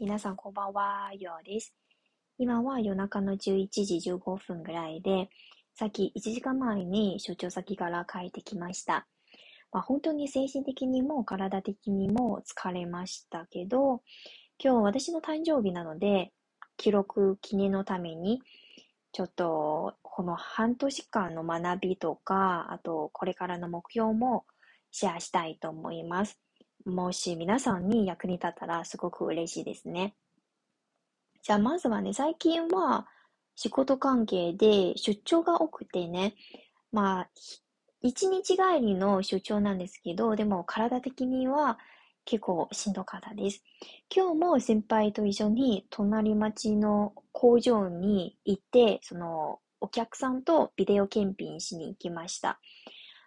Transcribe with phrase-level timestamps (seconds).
[0.00, 1.74] 皆さんこんばんは、ようです。
[2.38, 5.28] 今は夜中の11時15分ぐらいで、
[5.74, 9.08] さっき1時間前に出張先から帰ってきました。
[9.72, 14.02] まあ、本当に精神的にも体的にも疲れましたけど、
[14.62, 16.30] 今日私の誕生日なので、
[16.76, 18.40] 記録記念のために、
[19.10, 24.44] ちょっとこの半年間の学びとか、あとこれからの目標も
[24.92, 26.38] シェアしたいと思います。
[26.84, 30.14] もし皆さんに役に立ったらすごく嬉しいですね。
[31.42, 33.06] じゃあまずはね、最近は
[33.54, 36.34] 仕事関係で出張が多くてね、
[36.92, 37.30] まあ、
[38.00, 41.78] 一日帰りの出張なんですけど、でも体的には
[42.24, 43.62] 結構しんどかったです。
[44.14, 52.60] 今日も先輩と一緒に隣町の工場に行って、そのお客さんとビデオ検品しに行きました。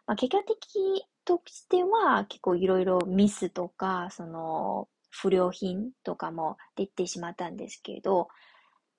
[0.05, 1.05] まあ、結果的
[1.37, 8.27] としては結構いろいろミスとか、その不良品とかも出てしまったんですけど、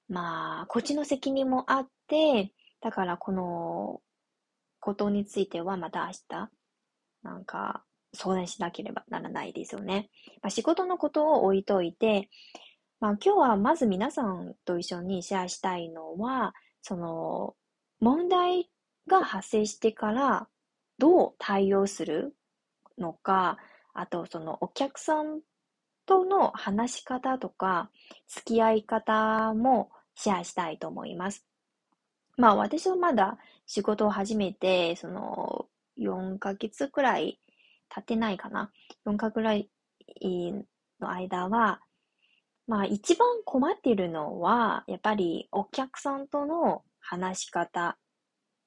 [0.08, 4.00] まあ、こっちの責任もあって、だからこの
[4.80, 6.50] ことについてはまた明日、
[7.22, 7.84] なんか
[8.14, 10.08] 相談しなければならないですよね。
[10.42, 12.30] まあ、仕事のことを置いといて、
[13.00, 17.54] まあ、今日はまず皆さんと一緒にシェアしたいのは、その
[18.00, 18.70] 問題
[19.06, 20.48] が発生してから
[21.02, 22.36] どう対応する
[22.96, 23.58] のか、
[23.92, 25.40] あとそのお客さん
[26.06, 27.90] との話し方とか
[28.28, 31.44] 付き合い方もシェアしたいと思います。
[32.36, 33.36] まあ私はまだ
[33.66, 35.66] 仕事を始めて、その
[35.98, 37.40] 4ヶ月くらい
[37.88, 38.70] 経ってないかな。
[39.04, 39.68] 4ヶ月くらい
[41.00, 41.80] の間は、
[42.68, 47.98] まあ一番困っているのは、やっぱりお客さんとの話し方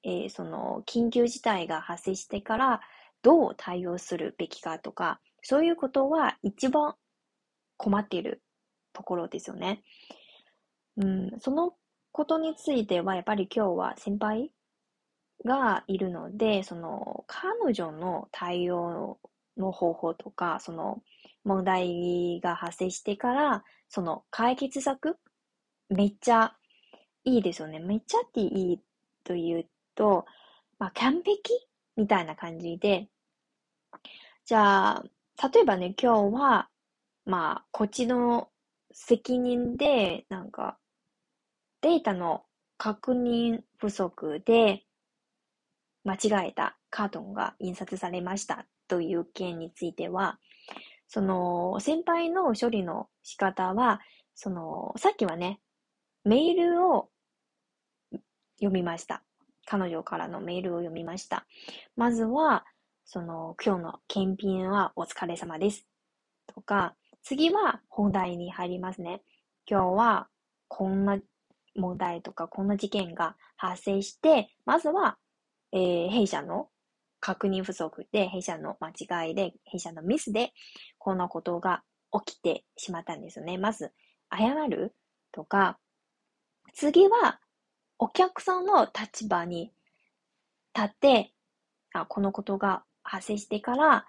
[0.06, 2.80] えー、その緊急事態が発生してから
[3.22, 6.94] どう対応するべきかとか、そういうことは一番
[7.76, 8.40] 困っている
[8.92, 9.82] ところですよね。
[10.96, 11.74] うん、その
[12.12, 14.52] ことについては、やっぱり今日は先輩
[15.44, 19.18] がいるので、その彼女の対応
[19.56, 21.02] の方法とか、その
[21.42, 25.18] 問題が発生してから、その解決策、
[25.88, 26.54] めっちゃ
[27.24, 27.80] いいですよね。
[27.80, 28.80] めっちゃっていい
[29.24, 30.26] というと、
[30.78, 31.52] まあ、完璧
[31.96, 33.08] みたいな感じで、
[34.44, 35.04] じゃあ、
[35.52, 36.68] 例えばね、今日は、
[37.24, 38.48] まあ、こっちの
[38.92, 40.78] 責任で、なんか、
[41.80, 42.44] データの
[42.78, 44.84] 確認不足で、
[46.04, 50.38] 間違えたカードンが印刷されましたという件については、
[51.08, 54.00] その、先輩の処理の仕方は、
[54.34, 55.60] その、さっきはね、
[56.24, 57.08] メールを
[58.58, 59.22] 読みました。
[59.66, 61.46] 彼女からのメールを読みました。
[61.96, 62.64] まずは、
[63.04, 65.86] その、今日の検品はお疲れ様です。
[66.46, 69.22] とか、次は本題に入りますね。
[69.68, 70.28] 今日は
[70.68, 71.18] こんな
[71.74, 75.18] 問題とかこんな事件が発生して、まずは、
[75.72, 76.68] えー、弊社の
[77.20, 80.52] 確認不足で、弊社の間違いで、弊社のミスで、
[80.98, 81.82] こんなことが
[82.24, 83.58] 起きてしまったんですよね。
[83.58, 83.92] まず、
[84.30, 84.94] 謝る
[85.32, 85.78] とか、
[86.74, 87.40] 次は、
[87.98, 89.72] お客さんの立場に
[90.74, 91.32] 立って、
[91.92, 94.06] あこのことが発生してから、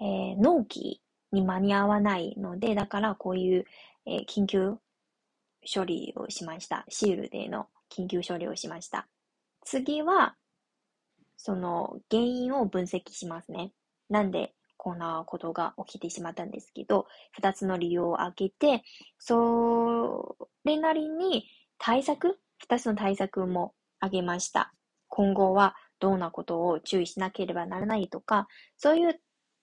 [0.00, 1.00] えー、納期
[1.32, 3.64] に間に合わないので、だからこういう、
[4.06, 4.74] えー、緊急
[5.72, 6.84] 処理をしました。
[6.88, 9.06] シールでの緊急処理をしました。
[9.64, 10.34] 次は、
[11.36, 13.72] その原因を分析しますね。
[14.08, 18.82] なんでこんなことが起きてしまったんですけど、二つの理由を挙げて、
[19.18, 21.44] それなりに
[21.78, 24.72] 対策二つの対策も挙げました。
[25.08, 28.46] 今後はどんなことを注意しなければならないとか、
[28.76, 29.20] そういう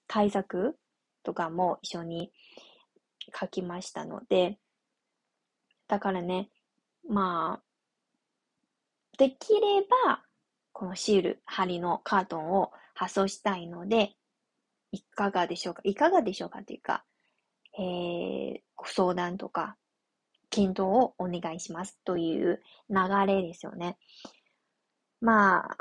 [0.08, 0.78] 対策
[1.24, 2.32] とかも一緒に
[3.40, 4.60] 書きましたので、
[5.88, 6.50] だからね、
[7.08, 7.64] まあ、
[9.18, 10.24] できれば、
[10.74, 14.14] このシール、針のカートンを発送したいので、
[14.92, 15.82] いかがでしょうか？
[15.86, 17.06] いかがでしょうかというか、
[17.78, 19.78] えー、ご相談とか、
[20.50, 23.98] 検討をお願いしますという流れですよね。
[25.22, 25.78] まあ、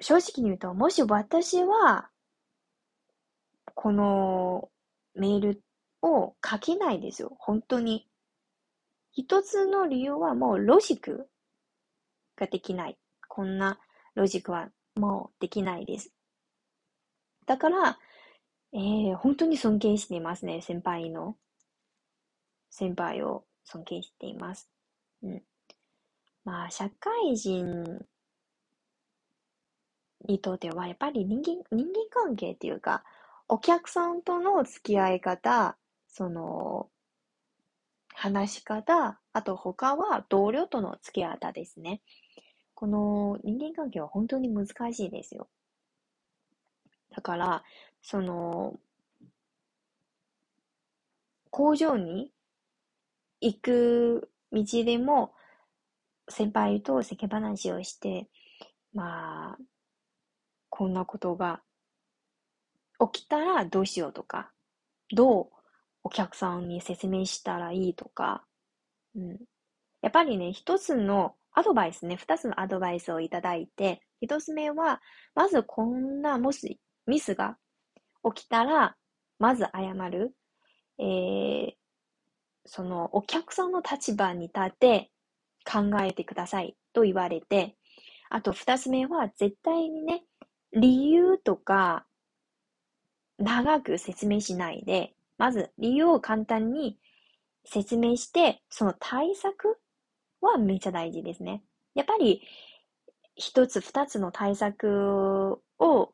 [0.00, 2.10] 正直に言うと、もし私は、
[3.74, 4.70] この
[5.14, 5.62] メール
[6.02, 7.36] を書けないですよ。
[7.38, 8.08] 本当に。
[9.12, 11.28] 一つの理由はもうロジック
[12.36, 12.98] ができない。
[13.28, 13.78] こんな
[14.14, 16.12] ロジックはもうできないです。
[17.46, 17.98] だから、
[18.72, 21.36] えー、本当に尊敬していますね、先輩の。
[22.78, 24.68] 先輩を尊敬しています。
[25.22, 25.42] うん。
[26.44, 28.04] まあ、社会人
[30.28, 33.02] にとっては、やっぱり人間、人間関係っていうか、
[33.48, 36.90] お客さんとの付き合い方、その、
[38.12, 42.02] 話し方、あと他は同僚との付き合い方ですね。
[42.74, 45.48] この人間関係は本当に難しいですよ。
[47.10, 47.64] だから、
[48.02, 48.78] その、
[51.50, 52.35] 工場に
[53.40, 55.32] 行く道でも、
[56.28, 58.28] 先輩と世間話をして、
[58.92, 59.58] まあ、
[60.70, 61.62] こんなことが
[63.12, 64.50] 起きたらどうしようとか、
[65.14, 65.46] どう
[66.04, 68.44] お客さんに説明したらいいとか、
[69.14, 69.38] うん。
[70.02, 75.00] やっぱりね、一つのアドバイスね、二つのアドバイスをいただいて、一つ目は、
[75.34, 77.56] まずこんな、もしミスが
[78.34, 78.96] 起きたら、
[79.38, 80.34] まず謝る。
[80.98, 81.72] えー、
[82.66, 85.10] そのお客さんの立場に立って
[85.64, 87.76] 考えてくださいと言われて、
[88.30, 90.24] あと二つ目は絶対にね、
[90.72, 92.04] 理由とか
[93.38, 96.98] 長く説明しないで、まず理由を簡単に
[97.64, 99.78] 説明して、その対策
[100.40, 101.62] はめっちゃ大事ですね。
[101.94, 102.42] やっぱり、
[103.34, 106.12] 一つ二つの対策を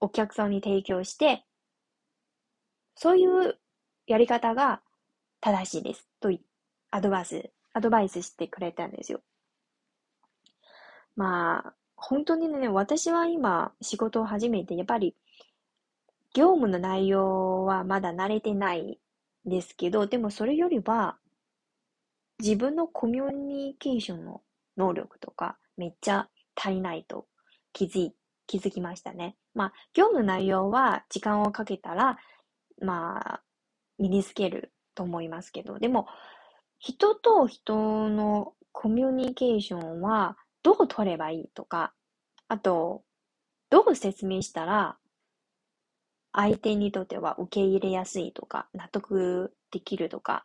[0.00, 1.44] お客さんに提供して、
[2.94, 3.58] そういう
[4.06, 4.80] やり方が
[5.44, 6.08] 正しいです。
[6.20, 6.30] と
[6.90, 9.20] アドバイス、アドバイスしてくれたんですよ。
[11.16, 15.14] まあ、本当にね、私は今仕事を始めて、やっぱり
[16.32, 18.98] 業務の内容はまだ慣れてない
[19.44, 21.18] ですけど、でもそれよりは、
[22.38, 24.40] 自分のコミュニケーションの
[24.78, 27.26] 能力とか、めっちゃ足りないと
[27.74, 28.14] 気づい
[28.46, 29.36] 気づきましたね。
[29.52, 32.16] まあ、業務の内容は時間をかけたら、
[32.80, 33.42] まあ、
[33.98, 36.06] 身につけると思いますけど、でも、
[36.78, 41.92] 人と人のコミュニケーションはどう取ればいいとか、
[42.48, 43.02] あと、
[43.70, 44.96] どう説明したら
[46.32, 50.44] 相手にとっては受け入れやすいとか、納得できるとか、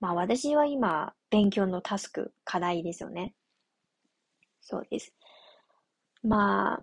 [0.00, 3.34] まあ私は今、勉強のタスク、課題ですよね。
[4.60, 5.14] そうです。
[6.22, 6.82] まあ、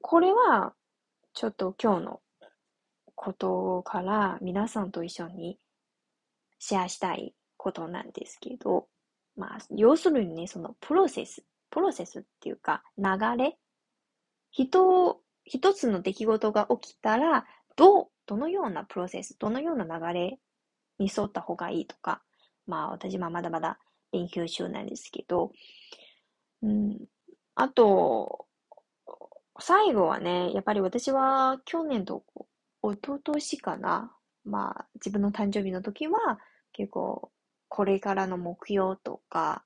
[0.00, 0.74] これは、
[1.32, 2.20] ちょっと今日の
[3.18, 5.58] ことから皆さんと一緒に
[6.60, 8.86] シェアしたいことなんですけど、
[9.36, 13.04] まあ、要するにね、そのプロセス、プロセスっていうか、流
[13.36, 13.58] れ、
[14.52, 17.44] 人一つの出来事が起きたら、
[17.74, 20.38] どう、どのようなプロセス、どのような流れ
[21.00, 22.22] に沿った方がいいとか、
[22.68, 23.78] まあ私はまだまだ
[24.12, 25.50] 勉強中なんですけど、
[26.62, 26.98] うん、
[27.56, 28.46] あと、
[29.58, 32.22] 最後はね、やっぱり私は去年と
[32.82, 34.14] 一昨年かな、
[34.44, 36.38] まあ自分の誕生日の時は
[36.72, 37.30] 結構
[37.68, 39.64] これからの目標とか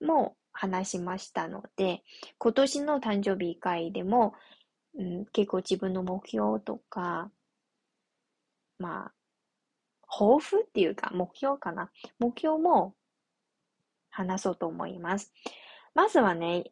[0.00, 2.02] も話しましたので、
[2.38, 4.34] 今年の誕生日会でも、
[4.98, 7.30] うん、結構自分の目標とか、
[8.78, 9.12] まあ、
[10.06, 11.90] 抱負っていうか目標かな？
[12.18, 12.94] 目標も
[14.10, 15.32] 話そうと思います。
[15.94, 16.64] まずはね、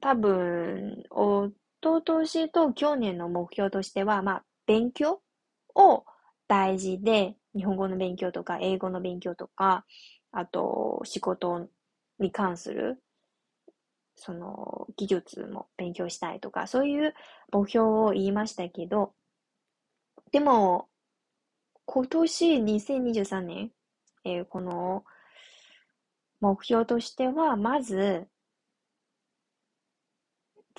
[0.00, 5.20] 多分、おととしと去年の目標としては、まあ、勉強
[5.74, 6.04] を
[6.48, 9.84] 大事で、日本語の勉強とか、英語の勉強とか、
[10.32, 11.68] あと、仕事
[12.18, 13.02] に関する、
[14.16, 17.14] その、技術も勉強したいとか、そういう
[17.52, 19.12] 目標を言いましたけど、
[20.32, 20.88] でも、
[21.84, 23.70] 今年2023年、
[24.24, 25.04] えー、この
[26.40, 28.28] 目標としては、まず、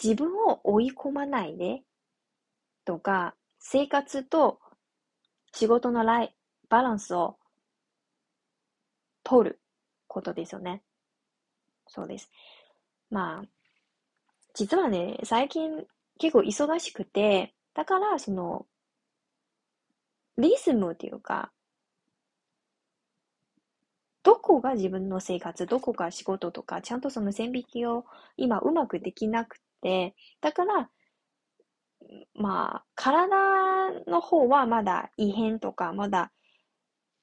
[0.01, 1.83] 自分を追い込まないで、
[2.85, 4.59] とか、生活と
[5.53, 6.35] 仕事のライ
[6.69, 7.37] バランスを
[9.23, 9.59] 取る
[10.07, 10.81] ことですよね。
[11.87, 12.29] そうです。
[13.09, 13.47] まあ、
[14.53, 15.85] 実はね、最近
[16.19, 18.65] 結構忙しくて、だからその、
[20.39, 21.51] リズムっていうか、
[24.23, 28.05] どこが自分の生活、どこが仕事とか、ちゃんとその線引きを
[28.37, 30.89] 今うまくできなくて、だから、
[32.33, 36.31] まあ、体の方はまだ異変とか、まだ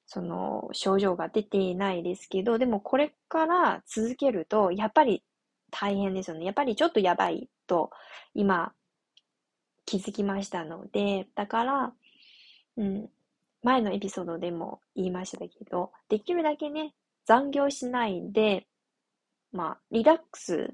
[0.05, 5.23] その症状が出ていないですけど、でもこれから続けると、やっぱり
[5.71, 6.45] 大変ですよね。
[6.45, 7.91] やっぱりちょっとやばいと
[8.33, 8.73] 今
[9.85, 11.93] 気づきましたので、だから、
[12.77, 13.09] うん、
[13.63, 16.93] 前のエピソードでも言いましたけど、できるだけね、
[17.25, 18.67] 残業しないで、
[19.51, 20.73] まあ、リラックス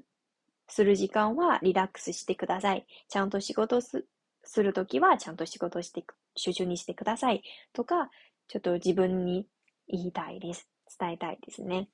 [0.68, 2.86] する時間はリラックスしてください。
[3.08, 4.06] ちゃんと仕事す
[4.44, 6.04] するときはちゃんと仕事して
[6.36, 7.42] 集中にしてください。
[7.72, 8.10] とか、
[8.48, 9.46] ちょっと自分に
[9.88, 10.68] 言いたいです。
[10.98, 11.88] 伝えたいですね。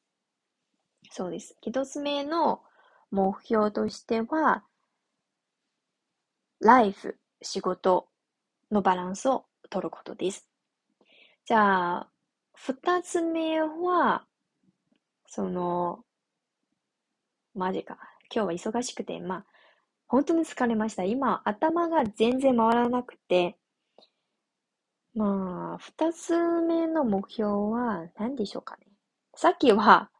[1.11, 1.57] そうです。
[1.62, 2.61] 一つ目の
[3.11, 4.65] 目標としては、
[6.61, 8.09] ライフ、仕事
[8.71, 10.49] のバランスを取ることです。
[11.47, 12.11] じゃあ、
[12.53, 14.27] 二つ目は、
[15.27, 16.05] その、
[17.55, 17.99] マジか。
[18.33, 19.47] 今日は忙しくて、まあ、
[20.07, 21.05] 本当に疲れました。
[21.05, 23.57] 今、頭が全然回らなくて、
[25.15, 26.33] まあ、二つ
[26.63, 28.87] 目の目標は何でしょうかね。
[29.35, 30.11] さっきは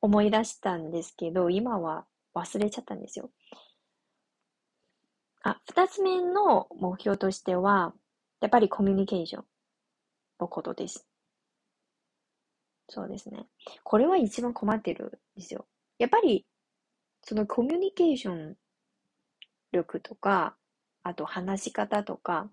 [0.00, 3.30] 思い出したんですけど、今は忘れちゃったんですよ。
[5.42, 7.94] あ、二つ目の目標としては、
[8.40, 9.44] やっぱりコミュニケーション
[10.40, 11.06] のことです。
[12.88, 13.46] そうですね。
[13.82, 15.66] これは一番困ってるんですよ。
[15.98, 16.46] やっぱり、
[17.28, 18.56] そのコミュニケーション
[19.72, 20.54] 力とか、
[21.02, 22.48] あと話し方とか、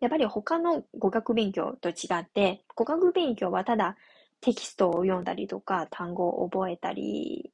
[0.00, 3.96] やっぱり他の語学勉強と違って、語学勉強はただ
[4.40, 7.52] テキストを読んだりとか、単語を覚えたり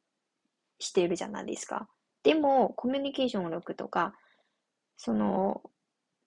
[0.79, 1.87] しているじゃないですか。
[2.23, 4.15] でも、コミュニケーション力とか、
[4.97, 5.61] その、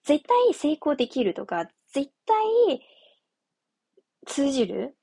[0.04, 2.80] 絶対成功できるとか、絶対
[4.24, 4.96] 通じる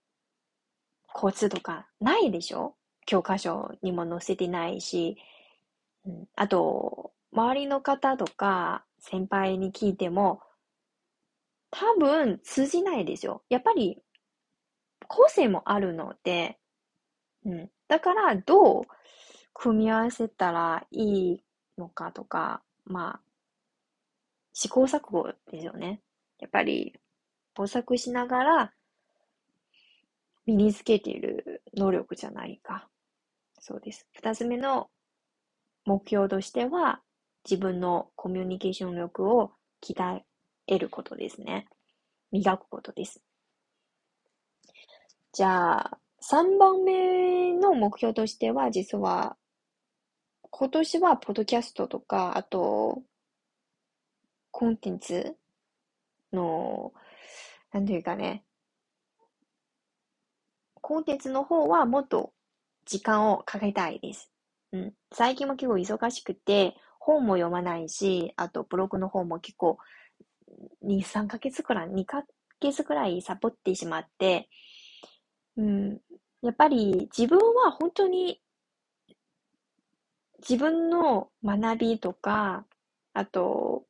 [1.11, 2.77] コツとかないでしょ？
[3.12, 5.18] 教科書にも載せてないし、
[6.06, 10.41] うん、あと、周りの方とか先輩に聞いても、
[11.72, 13.44] 多分通じないですよ。
[13.50, 14.01] やっぱり、
[15.10, 16.58] 個性もあるので、
[17.44, 17.70] うん。
[17.89, 18.84] だから、どう
[19.53, 21.44] 組み合わせたらいい
[21.77, 23.22] のかとか、まあ、
[24.53, 26.01] 試行錯誤ですよね。
[26.39, 26.96] やっぱり、
[27.58, 28.74] 模索しながら、
[30.46, 32.88] 身につけている能力じゃないか。
[33.62, 34.08] そうです。
[34.13, 34.89] 二つ目の
[35.86, 37.01] 目標としては、
[37.46, 39.51] 自分のコミュニケーション力を
[39.84, 40.22] 鍛
[40.68, 41.68] えることですね。
[42.32, 43.22] 磨くことです。
[45.32, 49.38] じゃあ、3番目の目標としては、実は、
[50.50, 53.03] 今年はポッドキャストとか、あと、
[54.50, 55.38] コンテンツ
[56.34, 56.94] の、
[57.72, 58.44] なんていうかね、
[60.82, 62.34] コンテンツの方はもっと
[62.91, 64.29] 時間をかけたいです。
[64.74, 64.93] うん。
[65.13, 69.77] 最近も結構忙しくて、本も読まないし、あとブログの方も結構
[70.81, 72.25] 2、3ヶ月くらい、2ヶ
[72.60, 74.50] 月くらいサボってしまって、
[75.55, 76.01] うん、
[76.41, 78.41] やっぱり自分は本当に
[80.39, 82.65] 自分の学びとか、
[83.13, 83.86] あと、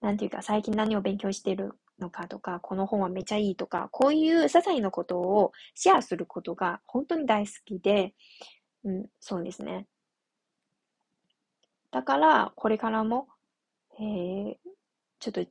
[0.00, 8.14] なんていうか最近何を勉強してるのかとか、この本はめちゃいいとか、こういう些細なことをシェアすることが本当に大好きで、
[8.84, 9.86] うん、そうですね。
[11.90, 13.28] だから、これからも、
[13.98, 14.54] えー、
[15.18, 15.44] ちょっと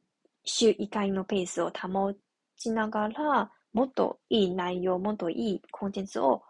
[0.45, 2.13] 週1回のペースを保
[2.55, 6.43] ちながら、もっといい内容、もっといいコンテンツを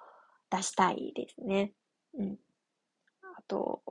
[0.50, 1.74] 出したいですね。
[2.18, 2.38] うん。
[3.38, 3.82] あと、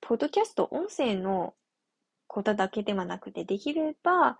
[0.00, 1.54] ポッドキャスト、音声の
[2.26, 4.38] ことだけではなくて、できれば、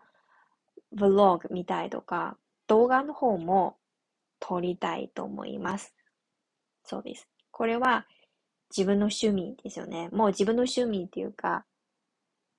[0.92, 3.76] ブログ見たいとか、動画の方も
[4.40, 5.95] 撮りたいと思います。
[6.85, 7.28] そうです。
[7.50, 8.07] これは
[8.76, 10.09] 自分の趣味ですよね。
[10.12, 11.64] もう自分の趣味っていうか、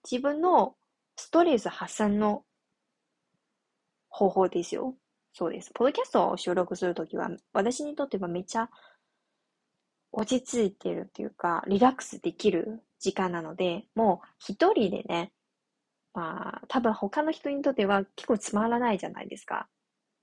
[0.09, 0.75] 自分の
[1.15, 2.43] ストレス発散の
[4.09, 4.95] 方法ですよ。
[5.33, 5.71] そうです。
[5.73, 8.69] ポッドキャストを収録するときは、私にとってはめっちゃ
[10.11, 15.31] 落ち着いてるっていうか、リラックスできる時間なので、もう一人でね、
[16.13, 19.67] まあ、多分他の人にとっては結構つまらないじゃないですか。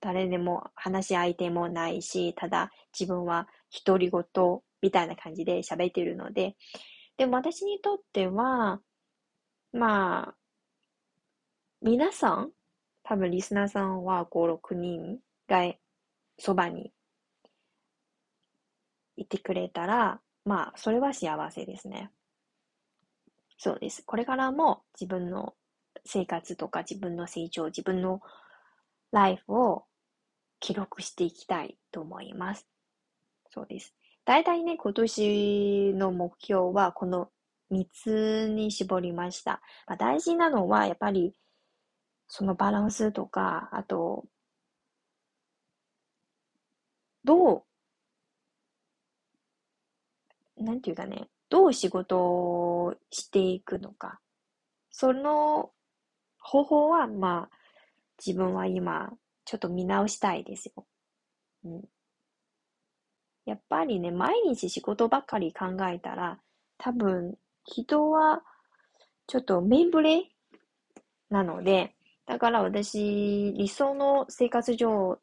[0.00, 3.48] 誰でも話し相手もないし、ただ自分は
[3.84, 4.22] 独り言
[4.82, 6.56] みたいな感じで喋っているので、
[7.16, 8.80] でも私にとっては、
[9.72, 10.34] まあ、
[11.82, 12.50] 皆さん、
[13.02, 15.72] 多分リスナーさんは5、6人が
[16.38, 16.92] そばに
[19.16, 22.10] いてくれたら、まあ、それは幸せですね。
[23.58, 24.02] そうです。
[24.04, 25.54] これからも自分の
[26.06, 28.20] 生活とか自分の成長、自分の
[29.12, 29.84] ライフを
[30.60, 32.66] 記録していきたいと思います。
[33.50, 33.94] そうです。
[34.24, 37.30] 大体ね、今年の目標はこの
[37.70, 39.60] 3つに絞りました。
[39.86, 41.34] まあ、大事なのはやっぱり
[42.28, 44.24] そのバランスとか、あと、
[47.24, 47.64] ど
[50.58, 54.20] う、なんていうかね、どう仕事をしていくのか。
[54.90, 55.70] その
[56.46, 57.56] 方法は、まあ、
[58.24, 59.12] 自分は今、
[59.44, 60.86] ちょっと見直したいですよ。
[61.64, 61.84] うん。
[63.46, 66.38] やっぱりね、毎日仕事ばっかり考えたら、
[66.78, 68.42] 多分、人は、
[69.26, 70.30] ちょっとメンブレ
[71.30, 75.18] なので、だから私、理想の生活状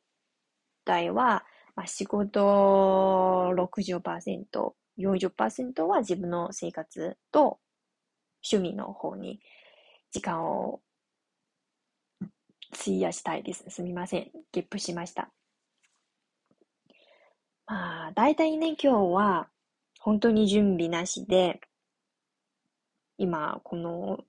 [0.83, 7.59] 態は、まあ、仕事60%、40%は自分の生活と
[8.51, 9.39] 趣味の方に
[10.11, 10.81] 時間を
[12.73, 13.63] 費やしたいです。
[13.69, 14.31] すみません。
[14.51, 15.31] ゲップしました。
[17.65, 19.47] まあ、大体ね、今日は、
[19.99, 21.61] 本当に準備なしで、
[23.17, 24.19] 今、この、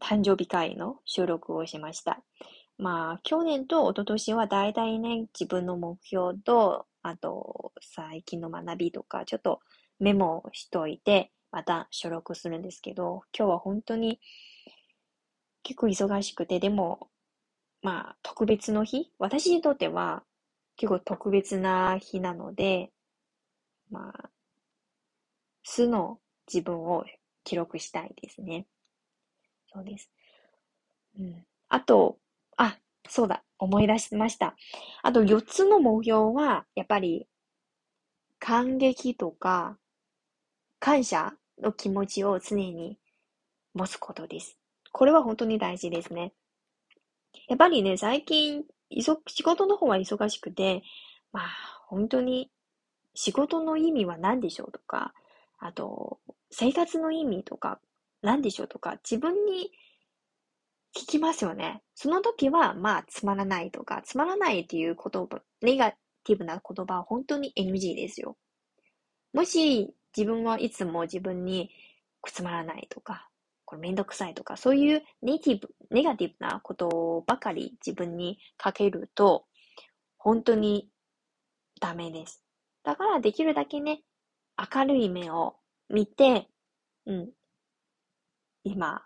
[0.00, 2.22] 誕生日会の収録をしました。
[2.76, 9.60] まあ、去年と一昨年は大体ね、自分の目標と、あと、最近の学びとか、ちょっと
[10.00, 14.20] メモをしといて、また収録するんですけど、今日は本当に
[15.62, 17.08] 結構忙しくて、でも、
[17.82, 19.12] まあ、特別の日？
[19.18, 20.22] 私にとっては
[20.76, 22.92] 結構特別な日なので、
[23.90, 24.30] まあ、
[25.64, 27.04] 素の自分を
[27.42, 28.66] 記録したいですね。
[29.72, 30.08] そうです。
[31.18, 31.44] うん。
[31.68, 32.18] あと、
[32.56, 34.54] あ、そうだ、思い出しました。
[35.02, 37.26] あと4つの目標は、やっぱり、
[38.38, 39.78] 感激とか、
[40.80, 42.98] 感謝の気持ちを常に
[43.74, 44.58] 持つことです。
[44.92, 46.34] これは本当に大事ですね。
[47.48, 50.82] やっぱりね、最近、いそ仕事の方は忙しくて、
[51.32, 51.48] まあ、
[51.86, 52.50] 本当に
[53.14, 55.14] 仕事の意味は何でしょうとか、
[55.58, 56.18] あと、
[56.50, 57.80] 生活の意味とか
[58.22, 59.70] 何でしょうとか、自分に
[60.94, 61.82] 聞きますよね。
[61.94, 65.92] その時は、まあ、つまらないとか、つまらないっていう言葉、ネガ
[66.24, 68.36] ティブな言葉は本当に NG ですよ。
[69.32, 71.70] もし、自分はいつも自分に
[72.26, 73.28] つまらないとか、
[73.72, 79.46] これめんどくさいとか、そういうネティブ、ネガティブなことばかり自分にかけると、
[80.18, 80.90] 本当に
[81.80, 82.44] ダメです。
[82.84, 84.02] だからできるだけね、
[84.74, 85.56] 明るい面を
[85.88, 86.48] 見て、
[87.06, 87.30] うん、
[88.62, 89.04] 今、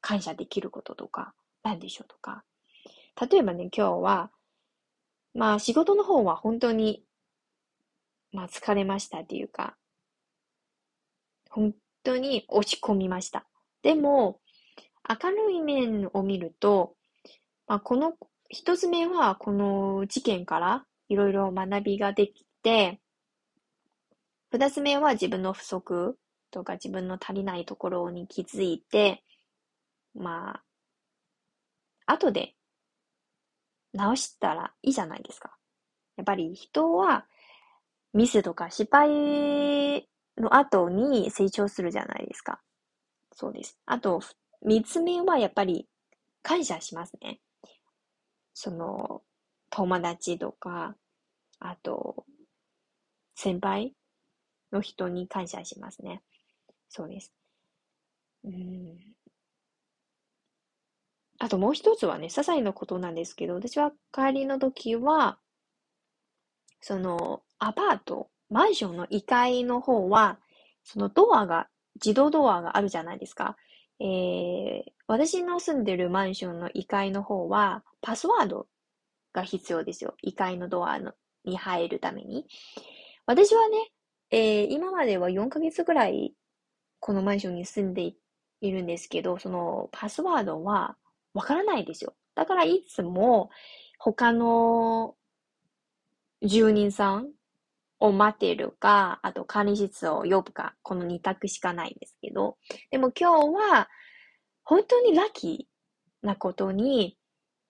[0.00, 1.32] 感謝できることとか、
[1.62, 2.42] 何でしょうとか。
[3.30, 4.32] 例えばね、今日は、
[5.32, 7.04] まあ仕事の方は本当に、
[8.32, 9.76] まあ疲れましたっていうか、
[11.50, 13.46] 本当に落ち込みました。
[13.82, 14.40] でも、
[15.08, 16.94] 明るい面を見ると、
[17.66, 18.14] まあ、この、
[18.48, 23.00] 一つ目はこの事件からいろいろ学びができて、
[24.50, 26.18] 二つ目は自分の不足
[26.50, 29.24] とか自分の足りないところに気づいて、
[30.14, 30.60] ま
[32.06, 32.54] あ、後で
[33.94, 35.56] 直したらいいじゃないですか。
[36.16, 37.24] やっぱり人は
[38.12, 42.60] ミスとか失敗の後に成長するじゃないですか。
[43.32, 43.78] そうです。
[43.84, 44.20] あと、
[44.62, 45.88] 三つ目はやっぱり
[46.42, 47.40] 感謝しますね。
[48.54, 49.22] その、
[49.68, 50.96] 友達とか、
[51.60, 52.26] あと、
[53.34, 53.94] 先輩
[54.72, 56.22] の人に感謝しますね。
[56.88, 57.32] そうです。
[58.44, 58.98] うん。
[61.38, 65.38] あともう一つはね、些細なことなんですけど、私は帰りの時は、
[66.82, 70.38] その、アパート、マンションの1階の方は、
[70.84, 73.56] そのドアが、自動ドアがあるじゃないですか。
[74.00, 78.66] えー、私の住んでるマンションの1階の方は、パスワード
[79.32, 80.14] が必要ですよ。
[80.24, 81.12] 1階のドアの
[81.44, 82.46] に入るために。
[83.26, 83.92] 私はね、
[84.30, 86.34] えー、今までは4ヶ月ぐらい
[87.00, 88.14] このマンションに住んで
[88.60, 90.96] いるんですけど、そのパスワードは
[91.34, 92.14] わからないですよ。
[92.34, 93.50] だからいつも
[93.98, 95.14] 他の
[96.42, 97.30] 住人さん
[98.02, 102.56] を待てるか、あと管理室を呼ぶか、この2択しかないんですけど、
[102.90, 103.88] でも今日は
[104.64, 107.16] 本当にラッキーなことに、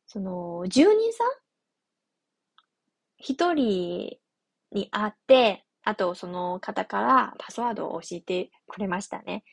[0.06, 1.26] その住人さん？
[3.18, 4.18] 一人
[4.72, 9.44] に会って、あと、その方からパスワードを教えてくれましたね。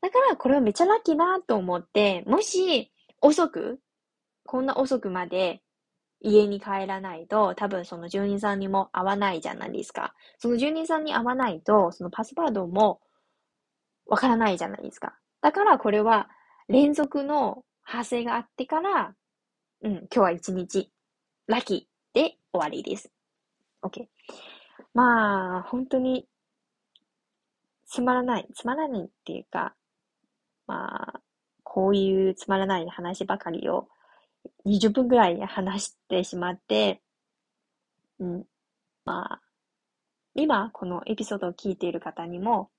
[0.00, 3.80] だから、これはめっちゃラッキーなと思って、もし、遅く、
[4.44, 5.62] こんな遅くまで
[6.20, 10.14] 家に帰らないと、多分その住人さんにも会わないじゃないですか。
[10.38, 13.00] その住人さんに会わないと、そのパスワードも
[14.06, 15.16] わからないじゃないですか。
[15.42, 16.28] だからこれは
[16.68, 19.14] 連続の発生があってから、
[19.82, 20.90] うん、今日は一日、
[21.46, 23.12] ラッキーで終わりです。
[23.82, 24.06] OK。
[24.94, 26.26] まあ、本当に、
[27.86, 29.74] つまらない、つまらないっていうか、
[30.66, 31.20] まあ、
[31.62, 33.88] こういうつまらない話ばかりを
[34.66, 37.00] 20分ぐらい話してしまって、
[38.18, 38.44] うん、
[39.04, 39.40] まあ、
[40.34, 42.70] 今このエピソードを聞いている方にも、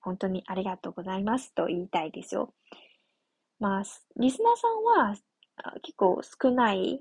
[0.00, 2.52] 本当にありがとうございますと言いたいですよ。
[3.58, 3.84] まあ、
[4.16, 5.16] リスナーさんは
[5.82, 7.00] 結構少ない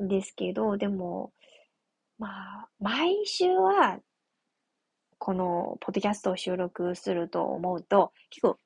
[0.00, 1.32] んですけど、でも、
[2.18, 2.28] ま
[2.64, 3.98] あ、毎週は、
[5.18, 8.58] このポッドキャストを収録すると思うと、結構、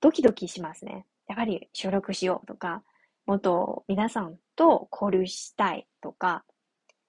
[0.00, 1.06] ドキドキしますね。
[1.26, 2.82] やっぱり収録しようとか、
[3.28, 6.44] もっと皆さんと交流したいとか、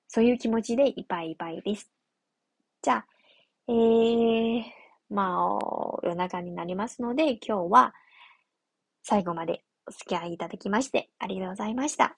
[0.10, 1.90] そういう気持ちでいっぱいいっぱいです。
[2.82, 3.06] じゃあ、
[3.70, 4.64] えー、
[5.10, 7.94] まあ、夜中になりますので、今日は
[9.02, 12.18] 最後までお付き合いいただきまして、ありがとうございました。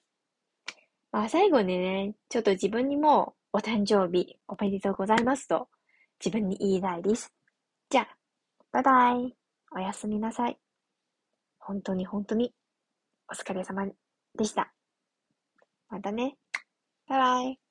[1.11, 5.67] まあ、最後にね、ちょっと自分にもお誕生日おめでとうございますと
[6.19, 7.31] 自分に言いたいです。
[7.87, 8.17] じゃあ、
[8.71, 9.35] バイバイ。
[9.75, 10.57] おやすみなさい。
[11.59, 12.51] 本当に本当に
[13.31, 13.87] お疲れ様
[14.37, 14.73] でした。
[15.89, 16.35] またね。
[17.07, 17.70] バイバイ。